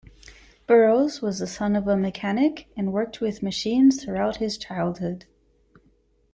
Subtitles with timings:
[0.65, 5.25] Burroughs was the son of a mechanic and worked with machines throughout his childhood.